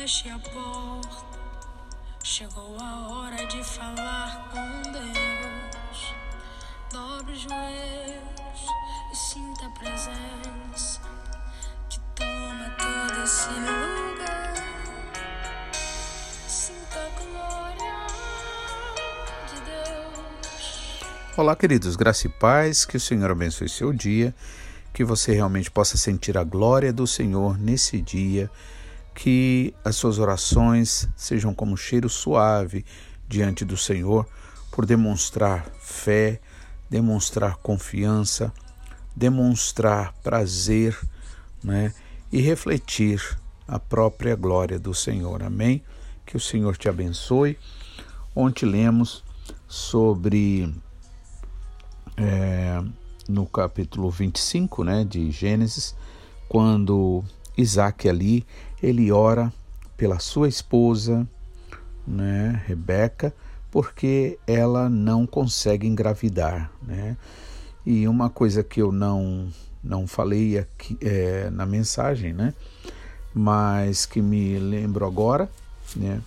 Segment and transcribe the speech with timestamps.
[0.00, 1.38] feche a porta.
[2.24, 6.14] Chegou a hora de falar com Deus.
[6.90, 8.60] Dobre os joelhos
[9.12, 11.00] e sinta a presença
[11.90, 14.54] que toma todo esse lugar.
[16.48, 18.06] Sinta a glória
[19.48, 21.04] de Deus.
[21.36, 24.34] Olá, queridos, graça e paz, que o Senhor abençoe seu dia,
[24.94, 28.50] que você realmente possa sentir a glória do Senhor nesse dia,
[29.20, 32.86] que as suas orações sejam como um cheiro suave
[33.28, 34.26] diante do Senhor,
[34.72, 36.40] por demonstrar fé,
[36.88, 38.50] demonstrar confiança,
[39.14, 40.98] demonstrar prazer,
[41.62, 41.92] né?
[42.32, 43.38] E refletir
[43.68, 45.42] a própria glória do Senhor.
[45.42, 45.82] Amém?
[46.24, 47.58] Que o Senhor te abençoe.
[48.34, 49.22] Ontem lemos
[49.68, 50.74] sobre
[52.16, 52.82] é,
[53.28, 55.94] no capítulo 25 né, de Gênesis,
[56.48, 57.22] quando
[57.54, 58.46] Isaac ali,
[58.82, 59.52] ele ora
[59.96, 61.26] pela sua esposa,
[62.06, 63.34] né, Rebeca,
[63.70, 67.16] porque ela não consegue engravidar, né?
[67.84, 69.48] E uma coisa que eu não
[69.82, 72.52] não falei aqui é, na mensagem, né?
[73.32, 75.48] Mas que me lembro agora,
[75.96, 76.20] né?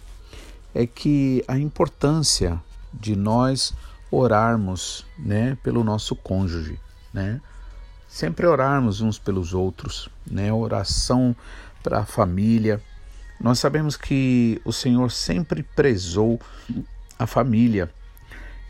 [0.73, 2.59] É que a importância
[2.91, 3.73] de nós
[4.09, 6.79] orarmos, né, pelo nosso cônjuge,
[7.13, 7.41] né?
[8.07, 10.53] Sempre orarmos uns pelos outros, né?
[10.53, 11.35] Oração
[11.83, 12.81] para a família.
[13.39, 16.39] Nós sabemos que o Senhor sempre prezou
[17.19, 17.91] a família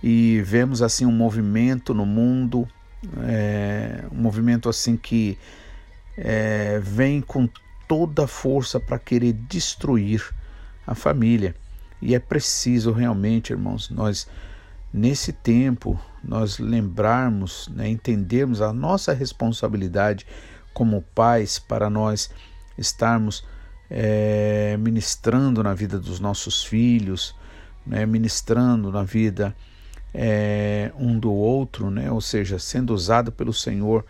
[0.02, 2.68] e vemos assim um movimento no mundo,
[3.24, 5.38] é, um movimento assim que
[6.18, 7.48] é, vem com
[7.88, 10.24] toda a força para querer destruir
[10.86, 11.56] a família.
[12.02, 14.28] E é preciso realmente, irmãos, nós
[14.94, 20.26] nesse tempo nós lembrarmos, né, entendermos a nossa responsabilidade
[20.74, 22.30] como pais para nós
[22.78, 23.46] estarmos
[23.90, 27.36] é, ministrando na vida dos nossos filhos,
[27.86, 29.56] né, ministrando na vida
[30.14, 34.06] é, um do outro, né, ou seja, sendo usado pelo Senhor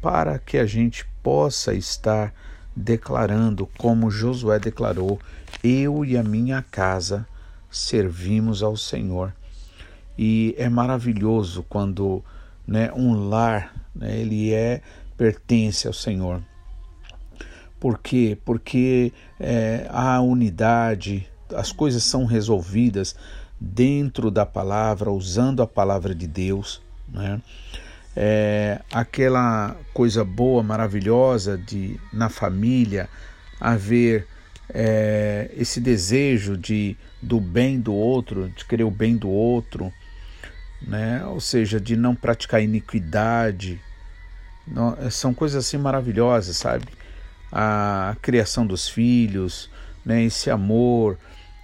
[0.00, 2.34] para que a gente possa estar
[2.76, 5.18] declarando, como Josué declarou:
[5.62, 7.26] Eu e a minha casa
[7.70, 9.32] servimos ao Senhor.
[10.16, 12.22] E é maravilhoso quando
[12.66, 14.80] né, um lar né, ele é
[15.16, 16.42] pertence ao Senhor.
[17.84, 18.38] Por quê?
[18.46, 23.14] Porque é, há unidade, as coisas são resolvidas
[23.60, 26.80] dentro da palavra, usando a palavra de Deus.
[27.06, 27.42] Né?
[28.16, 33.06] É, aquela coisa boa, maravilhosa de na família
[33.60, 34.26] haver
[34.70, 39.92] é, esse desejo de do bem do outro, de querer o bem do outro,
[40.80, 41.22] né?
[41.26, 43.78] ou seja, de não praticar iniquidade.
[44.66, 46.86] Não, são coisas assim maravilhosas, sabe?
[47.56, 49.70] A criação dos filhos,
[50.04, 50.24] né?
[50.24, 51.16] esse amor,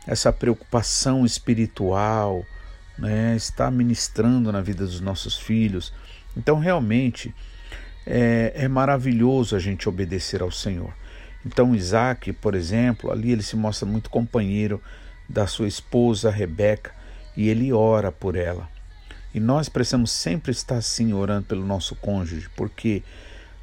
[0.06, 2.44] essa preocupação espiritual,
[2.96, 3.34] né?
[3.34, 5.92] está ministrando na vida dos nossos filhos.
[6.36, 7.34] Então, realmente,
[8.06, 10.94] é, é maravilhoso a gente obedecer ao Senhor.
[11.44, 14.80] Então, Isaac, por exemplo, ali ele se mostra muito companheiro
[15.28, 16.92] da sua esposa Rebeca
[17.36, 18.68] e ele ora por ela.
[19.32, 23.02] E nós precisamos sempre estar assim orando pelo nosso cônjuge, porque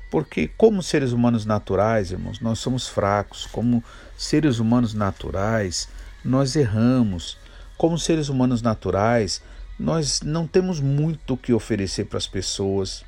[0.09, 3.83] porque como seres humanos naturais, irmãos, nós somos fracos, como
[4.17, 5.89] seres humanos naturais,
[6.23, 7.37] nós erramos.
[7.77, 9.41] Como seres humanos naturais,
[9.79, 13.05] nós não temos muito o que oferecer para as pessoas.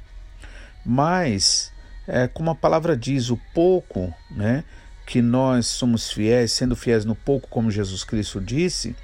[0.85, 1.71] Mas,
[2.07, 4.63] é, como a palavra diz, o pouco, né,
[5.07, 8.95] que nós somos fiéis, sendo fiéis no pouco, como Jesus Cristo disse,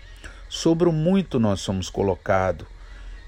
[0.47, 2.67] sobre o muito nós somos colocados.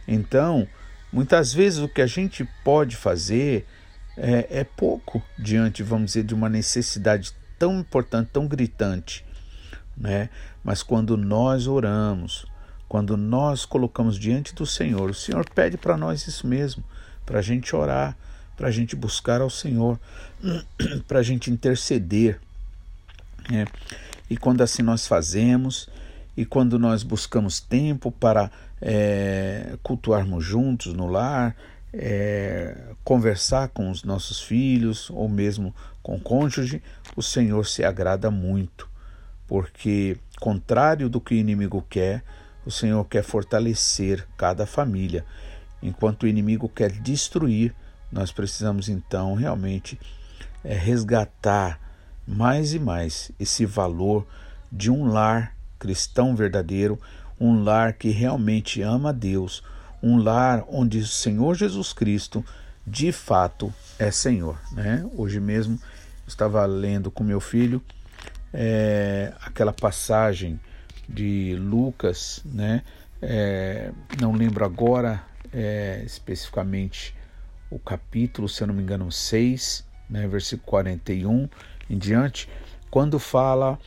[0.07, 0.67] Então,
[1.11, 3.65] muitas vezes o que a gente pode fazer
[4.17, 9.23] é, é pouco diante, vamos dizer, de uma necessidade tão importante, tão gritante.
[9.95, 10.29] Né?
[10.63, 12.45] Mas quando nós oramos,
[12.89, 16.83] quando nós colocamos diante do Senhor, o Senhor pede para nós isso mesmo,
[17.25, 18.17] para a gente orar,
[18.55, 19.99] para a gente buscar ao Senhor,
[21.07, 22.39] para a gente interceder.
[23.49, 23.65] Né?
[24.29, 25.87] E quando assim nós fazemos,
[26.35, 28.51] e quando nós buscamos tempo para
[28.81, 31.55] é, cultuarmos juntos no lar,
[31.93, 36.81] é, conversar com os nossos filhos ou mesmo com o cônjuge,
[37.15, 38.89] o Senhor se agrada muito,
[39.47, 42.23] porque, contrário do que o inimigo quer,
[42.65, 45.25] o Senhor quer fortalecer cada família.
[45.81, 47.73] Enquanto o inimigo quer destruir,
[48.11, 49.99] nós precisamos então realmente
[50.63, 51.79] é, resgatar
[52.27, 54.27] mais e mais esse valor
[54.71, 56.99] de um lar cristão verdadeiro,
[57.39, 59.63] um lar que realmente ama a Deus,
[60.01, 62.43] um lar onde o Senhor Jesus Cristo
[62.85, 64.59] de fato é Senhor.
[64.71, 65.05] Né?
[65.15, 65.79] Hoje mesmo
[66.27, 67.81] estava lendo com meu filho
[68.53, 70.59] é, aquela passagem
[71.07, 72.83] de Lucas, né?
[73.21, 77.15] É, não lembro agora é, especificamente
[77.69, 81.49] o capítulo, se eu não me engano, 6, né, versículo 41
[81.89, 82.47] em diante,
[82.89, 83.79] quando fala,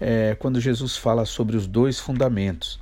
[0.00, 2.78] é, quando Jesus fala sobre os dois fundamentos.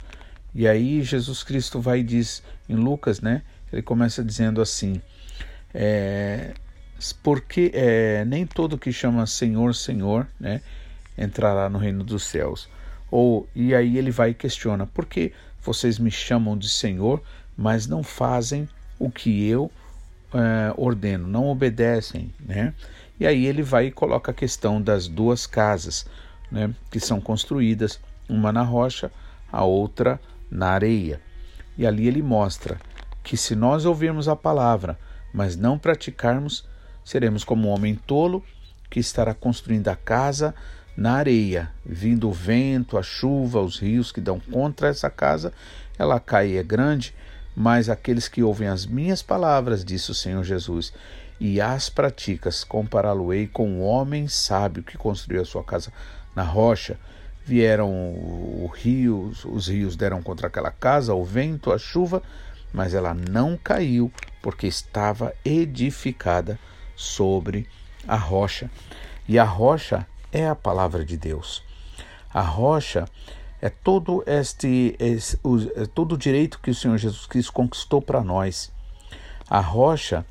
[0.55, 3.43] E aí Jesus Cristo vai e diz em Lucas, né?
[3.73, 5.01] Ele começa dizendo assim:
[5.73, 6.55] é,
[7.23, 10.61] porque é, nem todo que chama Senhor, Senhor, né,
[11.17, 12.69] entrará no reino dos céus.
[13.11, 15.33] Ou e aí ele vai e questiona: por que
[15.63, 17.23] vocês me chamam de Senhor,
[17.57, 18.69] mas não fazem
[18.99, 19.71] o que eu
[20.33, 22.75] é, ordeno, não obedecem, né?
[23.21, 26.07] E aí ele vai e coloca a questão das duas casas,
[26.51, 29.11] né, que são construídas, uma na rocha,
[29.51, 31.21] a outra na areia.
[31.79, 32.79] E ali ele mostra
[33.23, 34.99] que se nós ouvirmos a palavra,
[35.33, 36.67] mas não praticarmos,
[37.05, 38.45] seremos como um homem tolo
[38.91, 40.55] que estará construindo a casa
[40.97, 45.53] na areia, vindo o vento, a chuva, os rios que dão contra essa casa,
[45.97, 47.15] ela cai é grande,
[47.55, 50.93] mas aqueles que ouvem as minhas palavras, disse o Senhor Jesus,
[51.39, 55.93] e as praticas, compará-lo-ei com um homem sábio que construiu a sua casa
[56.35, 56.99] na rocha.
[57.49, 62.23] Vieram o rio, os rios deram contra aquela casa, o vento, a chuva,
[62.75, 64.13] mas ela não caiu,
[64.43, 66.59] porque estava edificada
[66.95, 67.67] sobre
[68.07, 68.71] a rocha.
[69.27, 71.65] E a rocha é a palavra de Deus.
[72.35, 73.07] A rocha
[73.63, 78.03] é todo este, este o, é todo o direito que o Senhor Jesus Cristo conquistou
[78.03, 78.71] para nós.
[79.49, 80.27] A rocha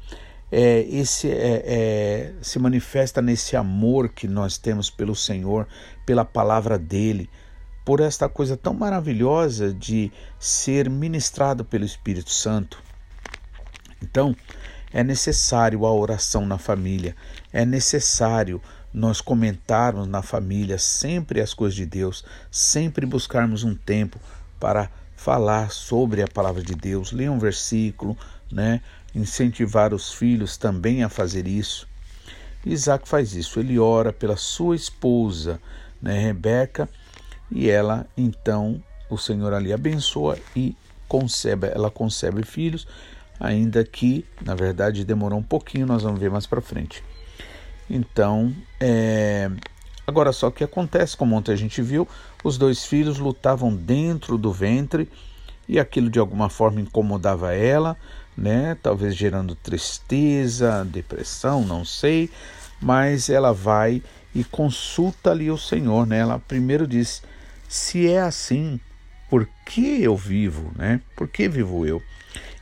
[0.51, 5.67] é, esse é, é, se manifesta nesse amor que nós temos pelo Senhor,
[6.05, 7.29] pela palavra dele,
[7.83, 12.81] por esta coisa tão maravilhosa de ser ministrado pelo Espírito Santo.
[14.01, 14.35] Então,
[14.91, 17.15] é necessário a oração na família,
[17.51, 18.61] é necessário
[18.93, 24.19] nós comentarmos na família sempre as coisas de Deus, sempre buscarmos um tempo
[24.59, 28.17] para falar sobre a palavra de Deus, ler um versículo,
[28.51, 28.81] né?
[29.13, 31.87] Incentivar os filhos também a fazer isso.
[32.65, 35.59] Isaac faz isso, ele ora pela sua esposa,
[36.01, 36.89] né, Rebeca,
[37.49, 40.75] e ela então o Senhor ali abençoa e
[41.07, 42.87] concebe, ela concebe filhos,
[43.39, 47.03] ainda que na verdade demorou um pouquinho, nós vamos ver mais para frente.
[47.89, 49.49] Então, é,
[50.05, 52.07] agora só que acontece, como ontem a gente viu,
[52.43, 55.09] os dois filhos lutavam dentro do ventre
[55.69, 57.95] e aquilo de alguma forma incomodava ela,
[58.37, 58.77] né?
[58.81, 62.29] Talvez gerando tristeza, depressão, não sei,
[62.79, 64.03] mas ela vai
[64.35, 66.19] e consulta ali o Senhor, né?
[66.19, 67.23] Ela primeiro diz:
[67.67, 68.79] se é assim,
[69.29, 71.01] por que eu vivo, né?
[71.15, 72.01] Por que vivo eu?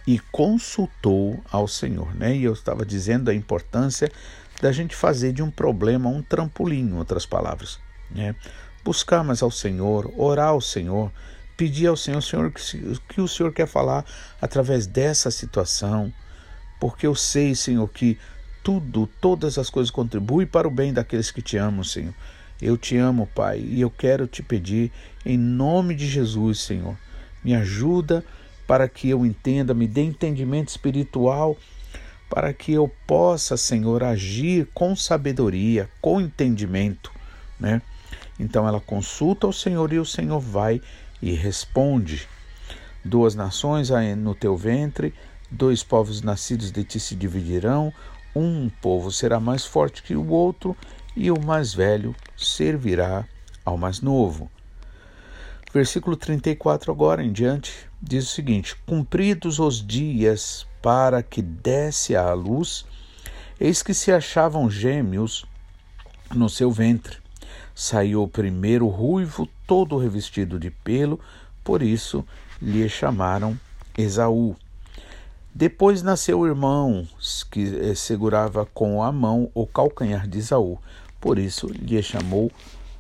[0.07, 2.35] E consultou ao Senhor, né?
[2.35, 4.09] E eu estava dizendo a importância
[4.61, 7.79] da gente fazer de um problema um trampolim, em outras palavras,
[8.09, 8.35] né?
[8.83, 11.11] Buscar mais ao Senhor, orar ao Senhor,
[11.57, 12.61] pedir ao Senhor, Senhor, que,
[13.09, 14.05] que o Senhor quer falar
[14.41, 16.13] através dessa situação,
[16.79, 18.17] porque eu sei, Senhor, que
[18.63, 22.13] tudo, todas as coisas contribuem para o bem daqueles que te amam, Senhor.
[22.61, 24.91] Eu te amo, Pai, e eu quero te pedir,
[25.25, 26.97] em nome de Jesus, Senhor,
[27.43, 28.23] me ajuda
[28.65, 31.57] para que eu entenda, me dê entendimento espiritual,
[32.29, 37.11] para que eu possa, Senhor, agir com sabedoria, com entendimento,
[37.59, 37.81] né?
[38.39, 40.81] Então ela consulta o Senhor e o Senhor vai
[41.25, 42.29] e responde:
[43.03, 45.11] Duas nações há no teu ventre,
[45.49, 47.91] dois povos nascidos de ti se dividirão,
[48.35, 50.77] um povo será mais forte que o outro,
[51.15, 53.25] e o mais velho servirá
[53.65, 54.51] ao mais novo.
[55.73, 62.31] Versículo 34 agora em diante diz o seguinte: Cumpridos os dias para que desse à
[62.33, 62.85] luz,
[63.59, 65.43] eis que se achavam gêmeos
[66.35, 67.17] no seu ventre.
[67.73, 71.19] Saiu o primeiro ruivo, todo revestido de pelo,
[71.63, 72.25] por isso
[72.61, 73.57] lhe chamaram
[73.97, 74.55] Esaú.
[75.53, 77.07] Depois nasceu o irmão
[77.49, 80.77] que eh, segurava com a mão o calcanhar de Esaú,
[81.21, 82.51] por isso lhe chamou,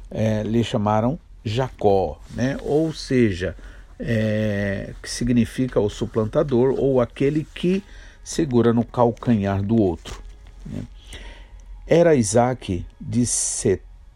[0.09, 2.57] é, lhe chamaram Jacó, né?
[2.61, 3.55] Ou seja,
[3.99, 7.83] é, que significa o suplantador ou aquele que
[8.23, 10.21] segura no calcanhar do outro.
[10.65, 10.83] Né?
[11.85, 13.25] Era Isaac de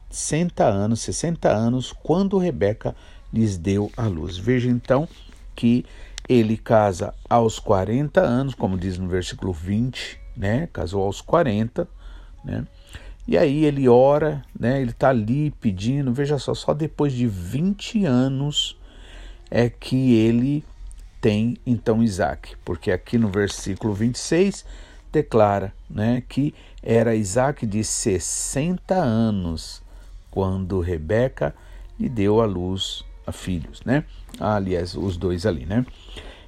[0.10, 2.96] 60 anos, 60 anos, quando Rebeca
[3.32, 4.38] lhes deu a luz.
[4.38, 5.08] Veja então
[5.56, 5.86] que
[6.28, 10.68] ele casa aos 40 anos, como diz no versículo 20, né?
[10.72, 11.88] Casou aos 40,
[12.44, 12.66] né?
[13.28, 14.82] E aí ele ora, né?
[14.82, 18.78] Ele está ali pedindo, veja só, só depois de 20 anos
[19.52, 20.64] é que ele
[21.20, 24.66] tem então Isaac, porque aqui no versículo 26
[25.12, 29.82] declara, né, que era Isaac de 60 anos
[30.32, 31.56] quando Rebeca
[32.00, 34.04] lhe deu à luz a filhos, né?
[34.40, 35.86] Ah, aliás, os dois ali, né?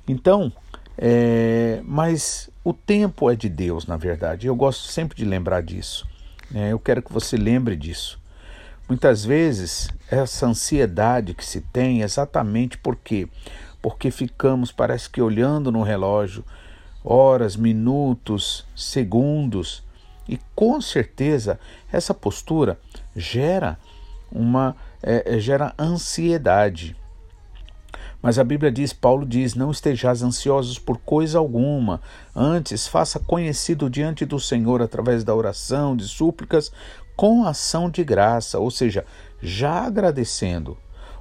[0.07, 0.51] Então,
[0.97, 4.47] é, mas o tempo é de Deus, na verdade.
[4.47, 6.07] Eu gosto sempre de lembrar disso.
[6.49, 6.71] Né?
[6.71, 8.19] Eu quero que você lembre disso.
[8.87, 13.27] Muitas vezes, essa ansiedade que se tem exatamente porque
[13.81, 16.45] porque ficamos, parece que olhando no relógio,
[17.03, 19.83] horas, minutos, segundos,
[20.29, 21.59] e com certeza
[21.91, 22.79] essa postura
[23.15, 23.77] gera
[24.31, 26.95] uma é, gera ansiedade.
[28.21, 32.01] Mas a Bíblia diz, Paulo diz: Não estejais ansiosos por coisa alguma,
[32.35, 36.71] antes faça conhecido diante do Senhor através da oração, de súplicas,
[37.15, 39.05] com ação de graça, ou seja,
[39.41, 40.77] já agradecendo.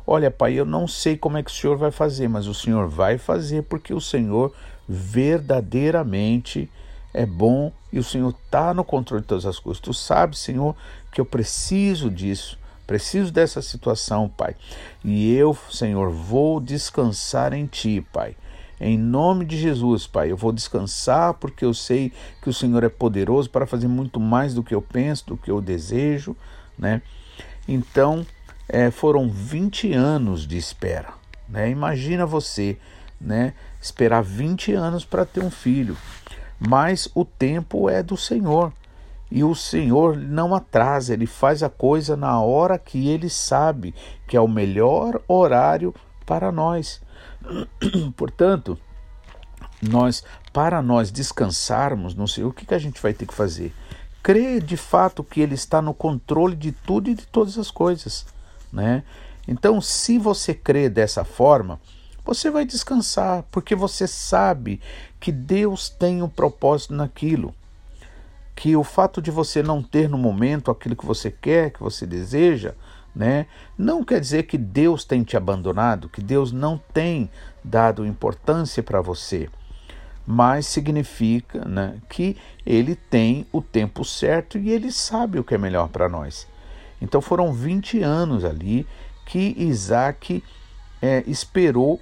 [0.07, 2.89] Olha, pai, eu não sei como é que o Senhor vai fazer, mas o Senhor
[2.89, 4.53] vai fazer porque o Senhor
[4.89, 6.71] verdadeiramente
[7.15, 9.81] é bom e o Senhor está no controle de todas as coisas.
[9.81, 10.75] Tu sabes, Senhor,
[11.13, 12.59] que eu preciso disso.
[12.87, 14.57] Preciso dessa situação, Pai.
[15.05, 18.35] E eu, Senhor, vou descansar em Ti, Pai.
[18.81, 22.13] Em nome de Jesus, Pai, eu vou descansar porque eu sei
[22.43, 25.51] que o Senhor é poderoso para fazer muito mais do que eu penso, do que
[25.51, 26.35] eu desejo,
[26.79, 27.03] né?
[27.69, 28.27] Então,
[28.69, 31.13] é, foram 20 anos de espera,
[31.49, 31.71] né?
[31.71, 32.79] Imagina você,
[33.21, 33.53] né?
[33.81, 35.97] Esperar 20 anos para ter um filho.
[36.59, 38.73] Mas o tempo é do Senhor.
[39.31, 43.95] E o Senhor não atrasa, ele faz a coisa na hora que ele sabe
[44.27, 45.95] que é o melhor horário
[46.27, 47.01] para nós.
[48.17, 48.77] Portanto,
[49.81, 53.73] nós, para nós descansarmos no Senhor, o que, que a gente vai ter que fazer?
[54.21, 58.27] Crer de fato que Ele está no controle de tudo e de todas as coisas,
[58.73, 59.05] né?
[59.47, 61.81] Então, se você crê dessa forma,
[62.25, 64.81] você vai descansar, porque você sabe
[65.19, 67.55] que Deus tem um propósito naquilo
[68.61, 72.05] que o fato de você não ter no momento aquilo que você quer, que você
[72.05, 72.75] deseja,
[73.17, 77.31] né, não quer dizer que Deus tem te abandonado, que Deus não tem
[77.65, 79.49] dado importância para você,
[80.27, 82.37] mas significa né, que
[82.67, 86.47] Ele tem o tempo certo e Ele sabe o que é melhor para nós.
[87.01, 88.87] Então foram 20 anos ali
[89.25, 90.45] que Isaac
[91.01, 91.99] é, esperou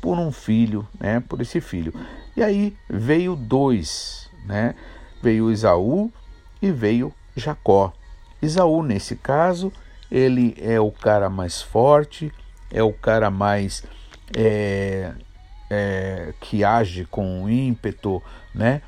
[0.00, 1.94] por um filho, né, por esse filho.
[2.36, 4.74] E aí veio dois, né?
[5.22, 6.12] Veio Isaú
[6.60, 7.92] e veio Jacó.
[8.40, 9.72] Isaú, nesse caso,
[10.10, 12.32] ele é o cara mais forte,
[12.70, 13.84] é o cara mais
[14.36, 15.12] é,
[15.70, 18.22] é, que age com ímpeto,
[18.54, 18.82] né?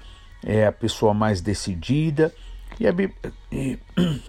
[0.44, 2.34] É a pessoa mais decidida.
[2.78, 3.78] E a Bíblia, e,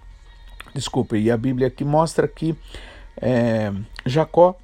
[0.74, 2.56] desculpe, e a Bíblia aqui mostra que
[3.20, 3.74] é,
[4.06, 4.56] Jacó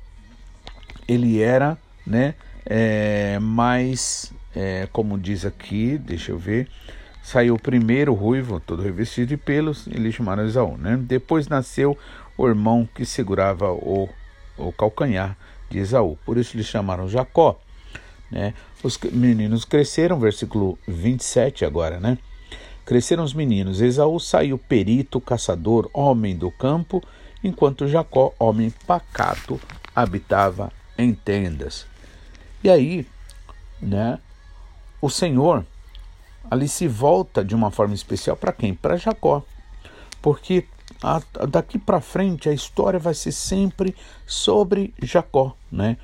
[1.07, 2.35] ele era, né?
[2.65, 6.69] É, mais, é, como diz aqui, deixa eu ver,
[7.23, 10.77] Saiu primeiro ruivo, todo revestido de pelos, e lhe chamaram Esaú.
[10.77, 10.97] Né?
[10.97, 11.97] Depois nasceu
[12.37, 14.09] o irmão que segurava o,
[14.57, 15.37] o calcanhar
[15.69, 16.17] de Esaú.
[16.25, 17.59] Por isso lhe chamaram Jacó.
[18.29, 18.53] Né?
[18.83, 22.17] Os meninos cresceram, versículo 27 agora, né?
[22.85, 23.81] Cresceram os meninos.
[23.81, 27.03] Esaú saiu perito, caçador, homem do campo,
[27.43, 29.59] enquanto Jacó, homem pacato,
[29.95, 31.85] habitava em tendas.
[32.63, 33.05] E aí,
[33.81, 34.19] né?
[35.01, 35.65] O Senhor
[36.49, 38.73] ali se volta de uma forma especial para quem?
[38.73, 39.43] Para Jacó.
[40.21, 40.65] Porque
[41.01, 43.95] a, daqui para frente a história vai ser sempre
[44.25, 45.97] sobre Jacó, né?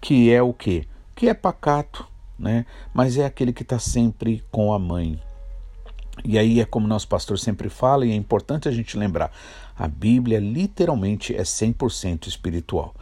[0.00, 0.86] Que é o quê?
[1.14, 2.06] Que é pacato,
[2.38, 2.66] né?
[2.92, 5.20] Mas é aquele que está sempre com a mãe.
[6.24, 9.30] E aí é como nosso pastor sempre fala, e é importante a gente lembrar:
[9.76, 12.94] a Bíblia literalmente é 100% espiritual.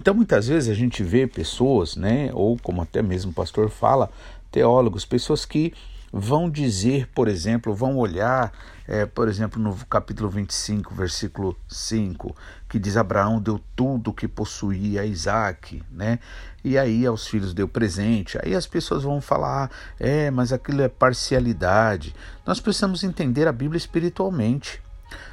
[0.00, 4.10] Então muitas vezes a gente vê pessoas, né, ou como até mesmo o pastor fala,
[4.50, 5.72] teólogos, pessoas que
[6.12, 8.52] vão dizer, por exemplo, vão olhar,
[8.86, 12.34] é, por exemplo, no capítulo 25, versículo 5,
[12.68, 16.18] que diz: Abraão deu tudo o que possuía a Isaac, né?
[16.64, 18.38] E aí aos filhos deu presente.
[18.42, 22.14] Aí as pessoas vão falar: é, mas aquilo é parcialidade.
[22.46, 24.80] Nós precisamos entender a Bíblia espiritualmente.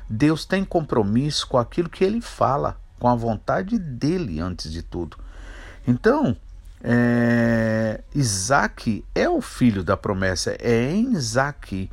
[0.10, 5.18] Deus tem compromisso com aquilo que ele fala, com a vontade dele antes de tudo.
[5.88, 6.36] Então,
[6.88, 11.90] é, Isaac é o filho da promessa, é em Isaac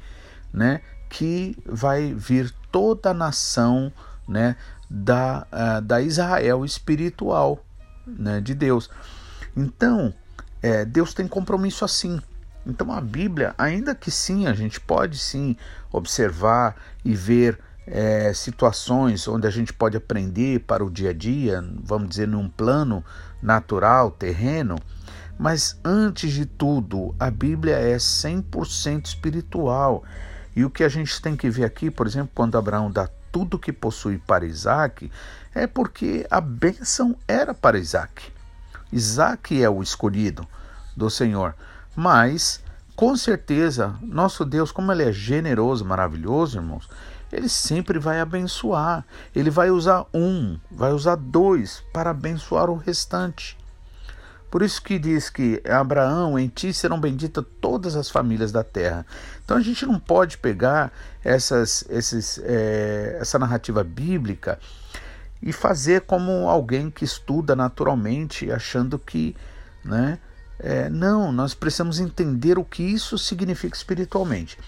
[0.52, 3.90] né, que vai vir toda a nação
[4.28, 4.54] né,
[4.90, 7.64] da, uh, da Israel espiritual
[8.06, 8.90] né, de Deus.
[9.56, 10.12] Então,
[10.62, 12.20] é, Deus tem compromisso assim.
[12.66, 15.56] Então a Bíblia, ainda que sim, a gente pode sim
[15.90, 21.64] observar e ver é, situações onde a gente pode aprender para o dia a dia,
[21.82, 23.02] vamos dizer, num plano
[23.42, 24.76] natural, terreno,
[25.38, 30.04] mas antes de tudo, a Bíblia é 100% espiritual.
[30.54, 33.58] E o que a gente tem que ver aqui, por exemplo, quando Abraão dá tudo
[33.58, 35.10] que possui para Isaac,
[35.54, 38.30] é porque a bênção era para Isaac.
[38.92, 40.46] Isaac é o escolhido
[40.96, 41.54] do Senhor.
[41.96, 42.62] Mas,
[42.94, 46.88] com certeza, nosso Deus, como Ele é generoso, maravilhoso, irmãos,
[47.32, 49.04] Ele sempre vai abençoar.
[49.34, 53.56] Ele vai usar um, vai usar dois para abençoar o restante.
[54.50, 59.06] Por isso que diz que Abraão, em ti serão benditas todas as famílias da terra.
[59.42, 60.92] Então a gente não pode pegar
[61.24, 64.58] essas, esses, é, essa narrativa bíblica
[65.40, 69.34] e fazer como alguém que estuda naturalmente, achando que,
[69.82, 70.18] né?
[70.58, 74.58] É, não, nós precisamos entender o que isso significa espiritualmente.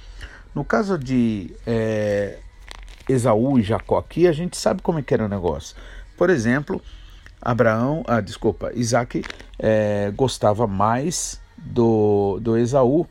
[0.54, 2.38] No caso de é,
[3.08, 5.76] Esaú e Jacó aqui, a gente sabe como é que era o negócio.
[6.16, 6.80] Por exemplo,
[7.40, 9.22] Abraão, ah, desculpa, Isaac
[9.58, 13.06] é, gostava mais do, do Esaú,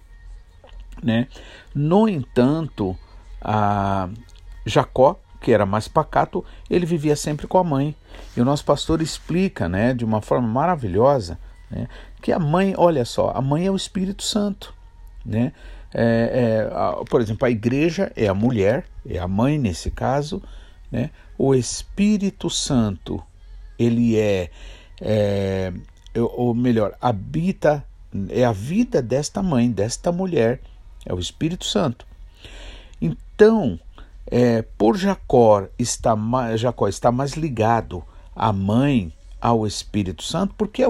[1.01, 1.27] né?
[1.73, 2.97] No entanto,
[3.41, 4.09] a
[4.65, 7.95] Jacó, que era mais pacato, ele vivia sempre com a mãe.
[8.35, 11.37] E o nosso pastor explica, né, de uma forma maravilhosa,
[11.69, 11.87] né,
[12.21, 14.73] que a mãe, olha só, a mãe é o Espírito Santo,
[15.25, 15.51] né?
[15.93, 20.41] É, é, a, por exemplo, a igreja é a mulher, é a mãe nesse caso,
[20.91, 21.09] né?
[21.37, 23.21] O Espírito Santo
[23.77, 24.49] ele é,
[25.01, 25.73] é
[26.15, 27.83] ou melhor, habita,
[28.29, 30.61] é a vida desta mãe, desta mulher,
[31.05, 32.05] é o Espírito Santo.
[33.01, 33.79] Então,
[34.27, 36.15] é, por Jacó está,
[36.55, 38.03] Jacó está mais ligado
[38.35, 40.83] à mãe, ao Espírito Santo, porque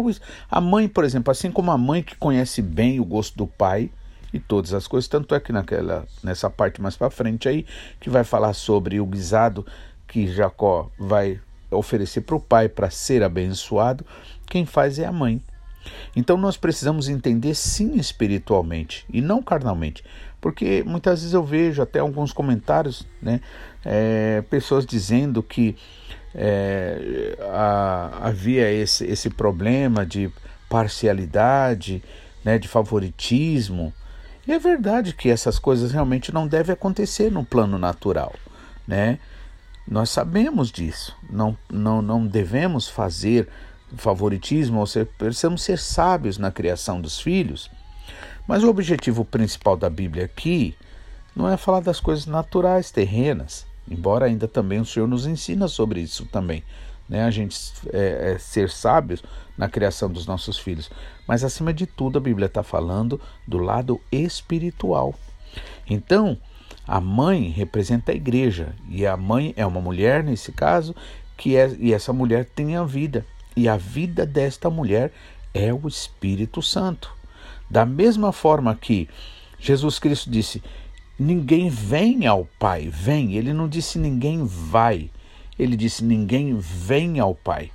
[0.52, 3.90] a mãe, por exemplo, assim como a mãe que conhece bem o gosto do pai
[4.34, 7.66] e todas as coisas, tanto é que naquela, nessa parte mais para frente aí,
[8.00, 9.66] que vai falar sobre o guisado
[10.08, 14.06] que Jacó vai oferecer para o pai para ser abençoado,
[14.48, 15.42] quem faz é a mãe.
[16.16, 20.04] Então nós precisamos entender sim espiritualmente e não carnalmente,
[20.40, 23.42] porque muitas vezes eu vejo até alguns comentários, né,
[23.84, 25.76] é, pessoas dizendo que
[26.34, 30.32] é, a, havia esse, esse problema de
[30.70, 32.04] parcialidade,
[32.44, 33.94] né, de favoritismo.
[34.48, 38.34] E é verdade que essas coisas realmente não devem acontecer no plano natural,
[38.88, 39.20] né?
[39.88, 41.16] Nós sabemos disso.
[41.30, 43.48] Não, não, não devemos fazer
[43.96, 47.70] favoritismo, ou seja, precisamos ser sábios na criação dos filhos.
[48.48, 50.76] Mas o objetivo principal da Bíblia aqui
[51.36, 56.02] não é falar das coisas naturais, terrenas, embora ainda também o Senhor nos ensina sobre
[56.02, 56.64] isso também.
[57.08, 57.24] Né?
[57.24, 57.58] A gente
[57.92, 59.24] é, é ser sábios
[59.58, 60.90] na criação dos nossos filhos.
[61.28, 65.14] Mas acima de tudo, a Bíblia está falando do lado espiritual.
[65.88, 66.38] Então,
[66.88, 70.96] a mãe representa a igreja e a mãe é uma mulher nesse caso
[71.38, 75.12] que é e essa mulher tem a vida e a vida desta mulher
[75.54, 77.16] é o Espírito Santo.
[77.70, 79.08] Da mesma forma que
[79.60, 80.62] Jesus Cristo disse:
[81.18, 83.36] ninguém vem ao Pai, vem.
[83.36, 85.10] Ele não disse ninguém vai.
[85.58, 87.72] Ele disse ninguém vem ao Pai.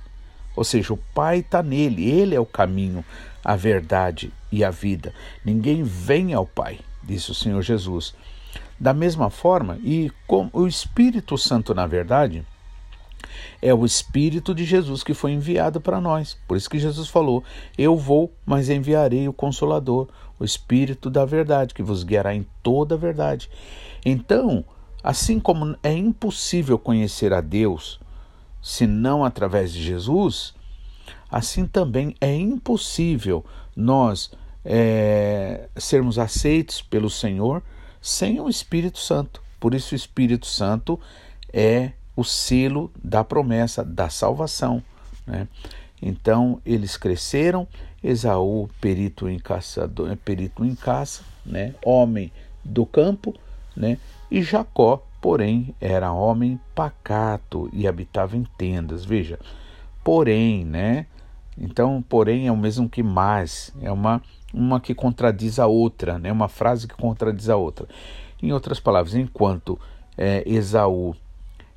[0.55, 3.03] Ou seja, o Pai está nele, ele é o caminho,
[3.43, 5.13] a verdade e a vida.
[5.43, 8.13] Ninguém vem ao Pai, disse o Senhor Jesus.
[8.79, 12.45] Da mesma forma, e com o Espírito Santo, na verdade,
[13.61, 16.37] é o Espírito de Jesus que foi enviado para nós.
[16.47, 17.43] Por isso que Jesus falou:
[17.77, 20.07] Eu vou, mas enviarei o Consolador,
[20.39, 23.49] o Espírito da verdade, que vos guiará em toda a verdade.
[24.05, 24.63] Então,
[25.03, 27.99] assim como é impossível conhecer a Deus
[28.61, 30.53] senão através de Jesus,
[31.31, 34.31] assim também é impossível nós
[34.65, 37.63] é, sermos aceitos pelo Senhor
[38.01, 39.41] sem o Espírito Santo.
[39.59, 40.99] Por isso, o Espírito Santo
[41.51, 44.83] é o selo da promessa da salvação.
[45.25, 45.47] Né?
[46.01, 47.67] Então, eles cresceram.
[48.01, 51.75] Esaú, perito em caçador, perito em caça, né?
[51.83, 52.31] homem
[52.63, 53.35] do campo,
[53.75, 53.97] né?
[54.31, 59.05] E Jacó, porém, era homem pacato e habitava em tendas.
[59.05, 59.39] Veja,
[60.03, 61.05] porém, né?
[61.57, 64.21] Então, porém é o mesmo que mais, é uma
[64.53, 66.31] uma que contradiz a outra, né?
[66.31, 67.87] uma frase que contradiz a outra.
[68.41, 69.79] Em outras palavras, enquanto
[70.17, 71.15] é, Esaú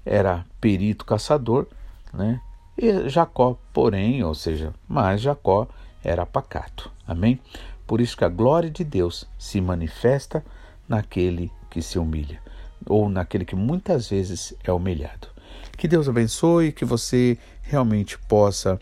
[0.04, 1.66] era perito caçador,
[2.12, 2.40] né?
[2.76, 5.68] E Jacó, porém, ou seja, mas Jacó
[6.02, 6.90] era pacato.
[7.06, 7.38] Amém?
[7.86, 10.44] Por isso que a glória de Deus se manifesta
[10.88, 12.40] naquele que se humilha,
[12.86, 15.28] ou naquele que muitas vezes é humilhado.
[15.76, 18.78] Que Deus abençoe, que você realmente possa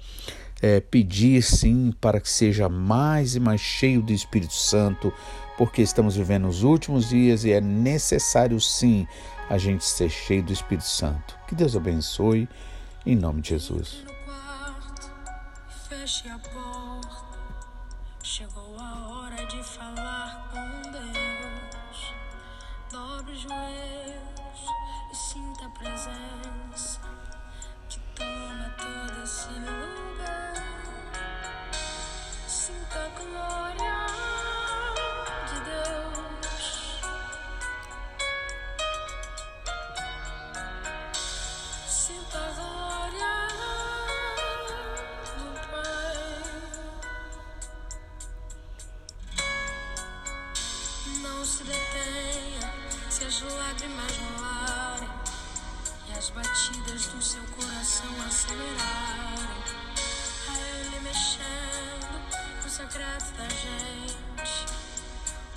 [0.61, 5.13] é, pedir sim para que seja mais e mais cheio do Espírito Santo,
[5.57, 9.07] porque estamos vivendo os últimos dias e é necessário sim
[9.49, 11.37] a gente ser cheio do Espírito Santo.
[11.49, 12.49] Que Deus abençoe,
[13.05, 14.05] em nome de Jesus.
[18.23, 18.70] Chegou
[27.91, 30.55] que toma todo esse lugar.
[32.47, 34.07] Sinta a glória
[35.47, 37.01] de Deus.
[41.87, 43.35] Sinta a glória
[45.37, 46.19] do Pai.
[51.23, 52.73] Não se detenha
[53.11, 54.40] se as lágrimas morrem.
[56.21, 59.33] As batidas do seu coração aceleraram.
[60.51, 62.21] A ele mexendo
[62.63, 64.67] no secreto da gente.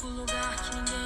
[0.03, 1.02] O lugar que ninguém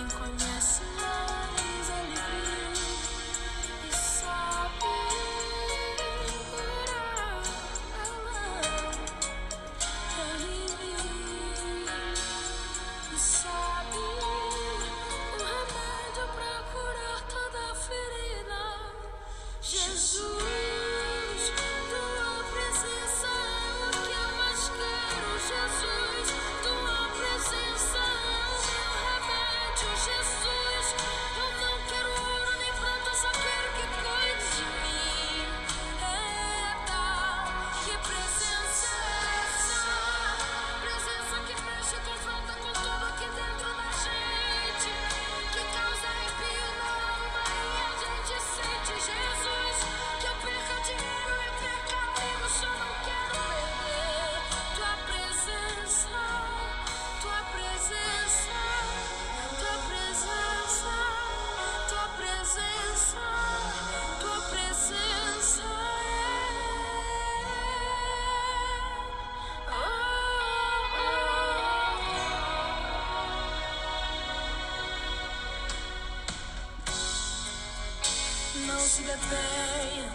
[78.87, 80.09] se detenha,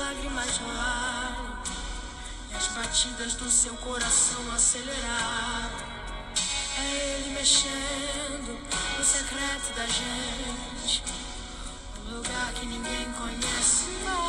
[0.00, 1.46] lágrimas rolarem,
[2.50, 5.70] e as batidas do seu coração acelerar.
[6.76, 8.58] É ele mexendo
[8.98, 11.04] no secreto da gente,
[12.04, 14.27] um lugar que ninguém conhece mais.